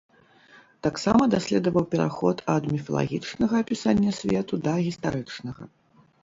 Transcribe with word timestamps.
Таксама 0.85 1.21
даследаваў 1.33 1.85
пераход 1.93 2.41
ад 2.55 2.63
міфалагічнага 2.73 3.53
апісання 3.65 4.11
свету 4.21 4.53
да 4.65 4.73
гістарычнага. 4.87 5.63